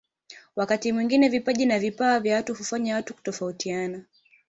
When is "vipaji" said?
1.29-1.71